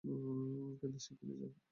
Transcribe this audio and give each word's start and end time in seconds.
কিন্তু 0.79 0.97
শিগগির 0.99 1.37
যা। 1.43 1.61